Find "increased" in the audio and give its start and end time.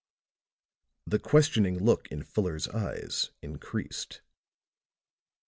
3.43-4.21